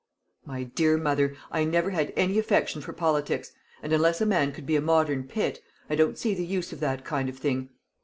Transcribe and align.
"My 0.47 0.63
dear 0.63 0.97
mother, 0.97 1.35
I 1.51 1.63
never 1.63 1.91
had 1.91 2.11
any 2.15 2.39
affection 2.39 2.81
for 2.81 2.91
politics; 2.91 3.51
and 3.83 3.93
unless 3.93 4.19
a 4.19 4.25
man 4.25 4.51
could 4.51 4.65
be 4.65 4.75
a 4.75 4.81
modern 4.81 5.25
Pitt, 5.25 5.61
I 5.91 5.95
don't 5.95 6.17
see 6.17 6.33
the 6.33 6.43
use 6.43 6.73
of 6.73 6.79
that 6.79 7.05
kind 7.05 7.29
of 7.29 7.37
thing. 7.37 7.69